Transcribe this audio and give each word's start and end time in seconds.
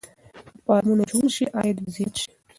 که 0.45 0.49
فارمونه 0.65 1.03
جوړ 1.11 1.25
شي 1.35 1.45
عاید 1.57 1.77
به 1.83 1.89
زیات 1.95 2.15
شي. 2.21 2.31